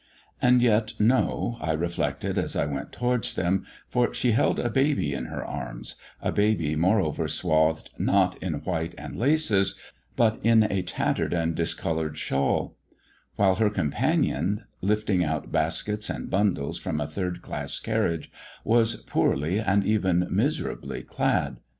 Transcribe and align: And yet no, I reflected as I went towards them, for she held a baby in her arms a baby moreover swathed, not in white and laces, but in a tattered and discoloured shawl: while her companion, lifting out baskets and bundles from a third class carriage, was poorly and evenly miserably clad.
And 0.41 0.63
yet 0.63 0.93
no, 0.97 1.57
I 1.61 1.73
reflected 1.73 2.35
as 2.39 2.55
I 2.55 2.65
went 2.65 2.91
towards 2.91 3.35
them, 3.35 3.67
for 3.87 4.11
she 4.15 4.31
held 4.31 4.57
a 4.59 4.67
baby 4.71 5.13
in 5.13 5.25
her 5.25 5.45
arms 5.45 5.95
a 6.23 6.31
baby 6.31 6.75
moreover 6.75 7.27
swathed, 7.27 7.91
not 7.99 8.35
in 8.41 8.55
white 8.55 8.95
and 8.97 9.15
laces, 9.15 9.75
but 10.15 10.39
in 10.43 10.63
a 10.63 10.81
tattered 10.81 11.33
and 11.33 11.53
discoloured 11.53 12.17
shawl: 12.17 12.75
while 13.35 13.53
her 13.57 13.69
companion, 13.69 14.63
lifting 14.81 15.23
out 15.23 15.51
baskets 15.51 16.09
and 16.09 16.31
bundles 16.31 16.79
from 16.79 16.99
a 16.99 17.05
third 17.05 17.43
class 17.43 17.77
carriage, 17.77 18.31
was 18.63 18.95
poorly 19.03 19.59
and 19.59 19.85
evenly 19.85 20.27
miserably 20.31 21.03
clad. 21.03 21.57